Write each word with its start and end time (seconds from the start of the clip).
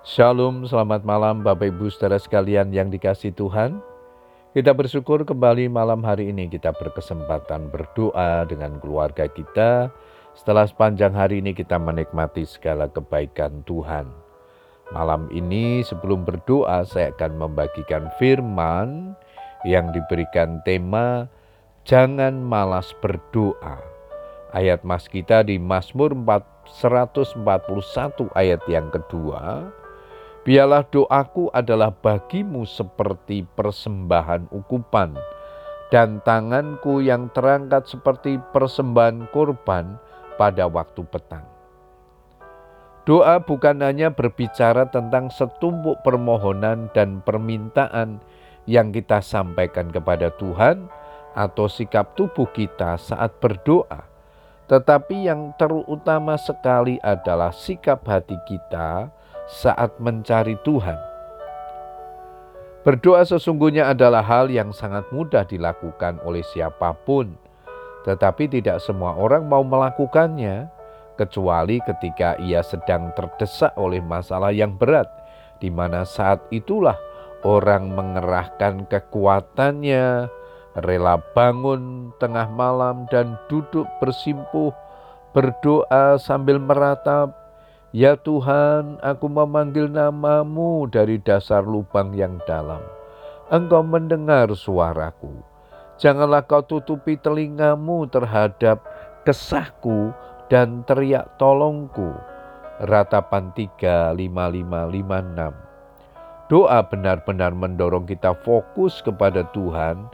Shalom, 0.00 0.64
selamat 0.64 1.04
malam 1.04 1.44
Bapak 1.44 1.76
Ibu 1.76 1.92
saudara 1.92 2.16
sekalian 2.16 2.72
yang 2.72 2.88
dikasih 2.88 3.36
Tuhan. 3.36 3.84
Kita 4.56 4.72
bersyukur 4.72 5.28
kembali 5.28 5.68
malam 5.68 6.00
hari 6.00 6.32
ini 6.32 6.48
kita 6.48 6.72
berkesempatan 6.72 7.68
berdoa 7.68 8.48
dengan 8.48 8.80
keluarga 8.80 9.28
kita. 9.28 9.92
Setelah 10.32 10.64
sepanjang 10.64 11.12
hari 11.12 11.44
ini 11.44 11.52
kita 11.52 11.76
menikmati 11.76 12.48
segala 12.48 12.88
kebaikan 12.88 13.60
Tuhan. 13.68 14.08
Malam 14.88 15.28
ini 15.36 15.84
sebelum 15.84 16.24
berdoa 16.24 16.80
saya 16.88 17.12
akan 17.12 17.36
membagikan 17.36 18.08
firman 18.16 19.12
yang 19.68 19.92
diberikan 19.92 20.64
tema 20.64 21.28
Jangan 21.84 22.40
malas 22.40 22.96
berdoa. 23.04 23.76
Ayat 24.56 24.80
mas 24.80 25.12
kita 25.12 25.44
di 25.44 25.60
Mazmur 25.60 26.16
141 26.16 27.44
ayat 28.32 28.64
yang 28.64 28.88
kedua 28.88 29.76
Biarlah 30.40 30.88
doaku 30.88 31.52
adalah 31.52 31.92
bagimu 31.92 32.64
seperti 32.64 33.44
persembahan 33.44 34.48
ukupan, 34.48 35.12
dan 35.92 36.24
tanganku 36.24 37.04
yang 37.04 37.28
terangkat 37.36 37.84
seperti 37.84 38.40
persembahan 38.54 39.28
korban 39.36 40.00
pada 40.40 40.64
waktu 40.64 41.04
petang. 41.04 41.44
Doa 43.04 43.36
bukan 43.42 43.84
hanya 43.84 44.08
berbicara 44.08 44.88
tentang 44.88 45.28
setumpuk 45.28 46.00
permohonan 46.00 46.88
dan 46.96 47.20
permintaan 47.20 48.24
yang 48.64 48.96
kita 48.96 49.20
sampaikan 49.20 49.92
kepada 49.92 50.32
Tuhan 50.40 50.88
atau 51.36 51.68
sikap 51.68 52.16
tubuh 52.16 52.48
kita 52.48 52.96
saat 52.96 53.36
berdoa, 53.44 54.08
tetapi 54.72 55.28
yang 55.28 55.52
terutama 55.60 56.40
sekali 56.40 56.96
adalah 57.04 57.52
sikap 57.52 58.08
hati 58.08 58.40
kita 58.48 59.10
saat 59.50 59.98
mencari 59.98 60.54
Tuhan. 60.62 60.94
Berdoa 62.86 63.26
sesungguhnya 63.26 63.92
adalah 63.92 64.22
hal 64.24 64.48
yang 64.48 64.70
sangat 64.72 65.04
mudah 65.12 65.44
dilakukan 65.44 66.22
oleh 66.24 66.40
siapa 66.40 66.96
pun, 67.04 67.34
tetapi 68.08 68.48
tidak 68.48 68.80
semua 68.80 69.12
orang 69.18 69.44
mau 69.44 69.60
melakukannya, 69.60 70.70
kecuali 71.20 71.82
ketika 71.84 72.40
ia 72.40 72.64
sedang 72.64 73.12
terdesak 73.12 73.76
oleh 73.76 74.00
masalah 74.00 74.48
yang 74.48 74.72
berat, 74.80 75.04
di 75.60 75.68
mana 75.68 76.08
saat 76.08 76.40
itulah 76.48 76.96
orang 77.44 77.92
mengerahkan 77.92 78.88
kekuatannya, 78.88 80.32
rela 80.80 81.20
bangun 81.36 82.14
tengah 82.16 82.48
malam 82.48 83.04
dan 83.12 83.36
duduk 83.52 83.84
bersimpuh, 84.00 84.72
berdoa 85.36 86.16
sambil 86.16 86.56
meratap, 86.56 87.39
Ya 87.90 88.14
Tuhan, 88.14 89.02
aku 89.02 89.26
memanggil 89.26 89.90
namamu 89.90 90.86
dari 90.86 91.18
dasar 91.18 91.66
lubang 91.66 92.14
yang 92.14 92.38
dalam. 92.46 92.78
Engkau 93.50 93.82
mendengar 93.82 94.46
suaraku. 94.54 95.34
Janganlah 95.98 96.46
kau 96.46 96.62
tutupi 96.62 97.18
telingamu 97.18 98.06
terhadap 98.06 98.86
kesahku 99.26 100.14
dan 100.46 100.86
teriak 100.86 101.34
tolongku. 101.34 102.14
Ratapan 102.86 103.50
3, 103.58 104.14
5, 104.14 104.14
5, 104.14 104.22
5, 104.22 105.50
6. 106.46 106.46
Doa 106.46 106.86
benar-benar 106.86 107.50
mendorong 107.58 108.06
kita 108.06 108.38
fokus 108.46 109.02
kepada 109.02 109.42
Tuhan 109.50 110.06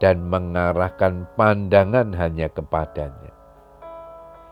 dan 0.00 0.24
mengarahkan 0.32 1.28
pandangan 1.36 2.08
hanya 2.16 2.48
kepadanya. 2.48 3.37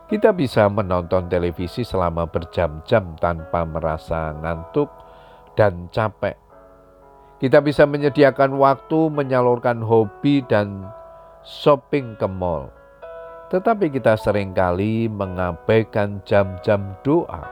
Kita 0.07 0.31
bisa 0.31 0.71
menonton 0.71 1.27
televisi 1.27 1.83
selama 1.83 2.23
berjam-jam 2.31 3.19
tanpa 3.19 3.67
merasa 3.67 4.31
ngantuk 4.39 4.87
dan 5.59 5.91
capek. 5.91 6.39
Kita 7.43 7.59
bisa 7.59 7.83
menyediakan 7.83 8.55
waktu 8.55 9.11
menyalurkan 9.11 9.83
hobi 9.83 10.47
dan 10.47 10.87
shopping 11.43 12.15
ke 12.15 12.23
mall. 12.23 12.71
Tetapi 13.51 13.91
kita 13.91 14.15
sering 14.15 14.55
kali 14.55 15.11
mengabaikan 15.11 16.23
jam-jam 16.23 16.95
doa. 17.03 17.43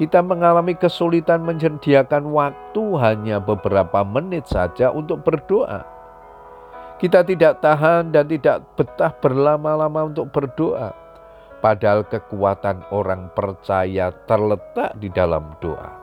Kita 0.00 0.24
mengalami 0.24 0.72
kesulitan 0.80 1.44
menyediakan 1.44 2.32
waktu 2.32 2.84
hanya 2.96 3.44
beberapa 3.44 4.00
menit 4.00 4.48
saja 4.48 4.88
untuk 4.88 5.20
berdoa. 5.20 5.84
Kita 6.96 7.20
tidak 7.28 7.60
tahan 7.60 8.08
dan 8.08 8.24
tidak 8.24 8.64
betah 8.72 9.12
berlama-lama 9.20 10.08
untuk 10.08 10.32
berdoa 10.32 11.03
Padahal 11.64 12.04
kekuatan 12.04 12.84
orang 12.92 13.32
percaya 13.32 14.12
terletak 14.28 15.00
di 15.00 15.08
dalam 15.08 15.56
doa. 15.64 15.96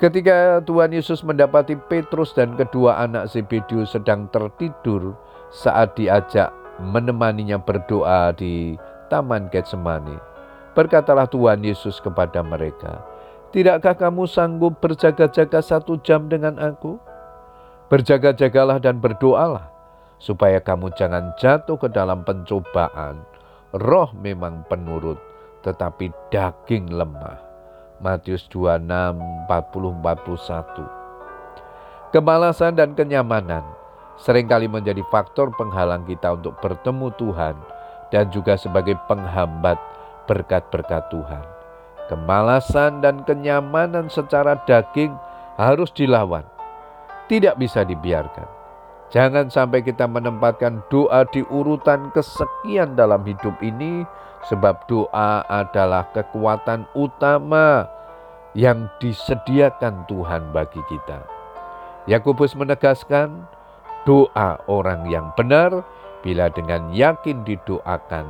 Ketika 0.00 0.64
Tuhan 0.64 0.96
Yesus 0.96 1.20
mendapati 1.20 1.76
Petrus 1.76 2.32
dan 2.32 2.56
kedua 2.56 2.96
anak 3.04 3.28
Zebedius 3.28 3.92
sedang 3.92 4.24
tertidur 4.32 5.12
saat 5.52 6.00
diajak 6.00 6.48
menemaninya 6.80 7.60
berdoa 7.60 8.32
di 8.32 8.80
Taman 9.12 9.52
Getsemani, 9.52 10.16
berkatalah 10.72 11.28
Tuhan 11.28 11.60
Yesus 11.60 12.00
kepada 12.00 12.40
mereka, 12.40 13.04
Tidakkah 13.52 14.00
kamu 14.00 14.24
sanggup 14.24 14.80
berjaga-jaga 14.80 15.60
satu 15.60 16.00
jam 16.00 16.32
dengan 16.32 16.56
aku? 16.56 16.96
Berjaga-jagalah 17.92 18.80
dan 18.80 18.96
berdoalah, 18.96 19.68
supaya 20.16 20.56
kamu 20.56 20.88
jangan 20.96 21.36
jatuh 21.36 21.76
ke 21.76 21.92
dalam 21.92 22.24
pencobaan 22.24 23.33
roh 23.74 24.14
memang 24.14 24.62
penurut, 24.70 25.18
tetapi 25.66 26.14
daging 26.30 26.94
lemah. 26.94 27.42
Matius 27.98 28.46
26, 28.50 28.86
40, 29.50 30.02
41. 30.02 32.10
Kemalasan 32.14 32.78
dan 32.78 32.94
kenyamanan 32.94 33.66
sering 34.14 34.46
kali 34.46 34.70
menjadi 34.70 35.02
faktor 35.10 35.50
penghalang 35.58 36.06
kita 36.06 36.38
untuk 36.38 36.54
bertemu 36.62 37.10
Tuhan 37.18 37.58
dan 38.14 38.30
juga 38.30 38.54
sebagai 38.54 38.94
penghambat 39.10 39.74
berkat-berkat 40.30 41.10
Tuhan. 41.10 41.42
Kemalasan 42.06 43.02
dan 43.02 43.26
kenyamanan 43.26 44.06
secara 44.06 44.54
daging 44.68 45.10
harus 45.58 45.90
dilawan, 45.90 46.46
tidak 47.26 47.58
bisa 47.58 47.82
dibiarkan. 47.82 48.53
Jangan 49.14 49.46
sampai 49.46 49.86
kita 49.86 50.10
menempatkan 50.10 50.82
doa 50.90 51.22
di 51.30 51.46
urutan 51.46 52.10
kesekian 52.10 52.98
dalam 52.98 53.22
hidup 53.22 53.54
ini, 53.62 54.02
sebab 54.50 54.90
doa 54.90 55.46
adalah 55.46 56.10
kekuatan 56.10 56.82
utama 56.98 57.86
yang 58.58 58.90
disediakan 58.98 60.02
Tuhan 60.10 60.50
bagi 60.50 60.82
kita. 60.90 61.22
Yakobus 62.10 62.58
menegaskan, 62.58 63.46
doa 64.02 64.58
orang 64.66 65.06
yang 65.06 65.30
benar 65.38 65.86
bila 66.26 66.50
dengan 66.50 66.90
yakin 66.90 67.46
didoakan 67.46 68.26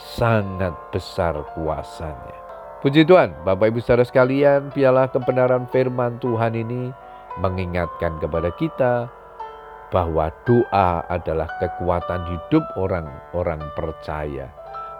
sangat 0.00 0.72
besar 0.96 1.36
kuasanya. 1.52 2.40
Puji 2.80 3.04
Tuhan, 3.04 3.36
Bapak 3.44 3.68
Ibu 3.68 3.84
Saudara 3.84 4.08
sekalian, 4.08 4.72
biarlah 4.72 5.12
kebenaran 5.12 5.68
firman 5.68 6.16
Tuhan 6.24 6.56
ini 6.56 6.88
mengingatkan 7.36 8.16
kepada 8.16 8.48
kita 8.56 9.12
bahwa 9.92 10.32
doa 10.48 11.04
adalah 11.12 11.46
kekuatan 11.60 12.24
hidup 12.26 12.64
orang-orang 12.80 13.60
percaya. 13.76 14.48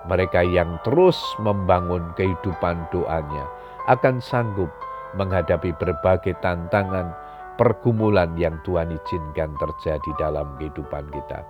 Mereka 0.04 0.44
yang 0.44 0.76
terus 0.84 1.16
membangun 1.40 2.12
kehidupan 2.14 2.92
doanya 2.92 3.48
akan 3.88 4.20
sanggup 4.20 4.68
menghadapi 5.16 5.72
berbagai 5.80 6.36
tantangan, 6.44 7.16
pergumulan 7.56 8.36
yang 8.36 8.60
Tuhan 8.68 8.92
izinkan 8.92 9.56
terjadi 9.56 10.10
dalam 10.20 10.54
kehidupan 10.60 11.08
kita. 11.08 11.40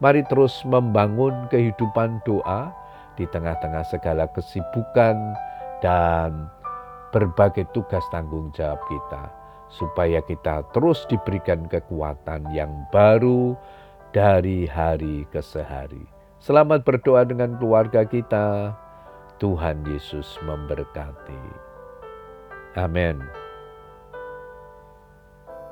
Mari 0.00 0.24
terus 0.28 0.60
membangun 0.68 1.48
kehidupan 1.48 2.24
doa 2.24 2.72
di 3.16 3.24
tengah-tengah 3.28 3.84
segala 3.88 4.28
kesibukan 4.32 5.16
dan 5.84 6.48
berbagai 7.12 7.68
tugas 7.76 8.04
tanggung 8.08 8.48
jawab 8.56 8.80
kita 8.88 9.40
supaya 9.70 10.18
kita 10.20 10.66
terus 10.74 11.06
diberikan 11.06 11.70
kekuatan 11.70 12.50
yang 12.50 12.70
baru 12.90 13.54
dari 14.10 14.66
hari 14.66 15.24
ke 15.30 15.38
sehari. 15.38 16.02
Selamat 16.42 16.82
berdoa 16.82 17.22
dengan 17.22 17.54
keluarga 17.56 18.02
kita. 18.02 18.74
Tuhan 19.40 19.86
Yesus 19.88 20.36
memberkati. 20.44 21.44
Amin. 22.76 23.49